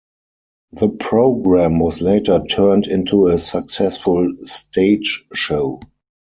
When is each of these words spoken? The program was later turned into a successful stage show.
The 0.71 0.89
program 0.89 1.77
was 1.79 2.01
later 2.01 2.41
turned 2.49 2.87
into 2.87 3.27
a 3.27 3.37
successful 3.37 4.33
stage 4.45 5.27
show. 5.31 5.79